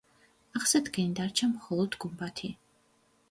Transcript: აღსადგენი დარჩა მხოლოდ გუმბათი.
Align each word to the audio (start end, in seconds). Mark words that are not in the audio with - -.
აღსადგენი 0.59 1.13
დარჩა 1.19 1.49
მხოლოდ 1.51 1.97
გუმბათი. 2.05 2.53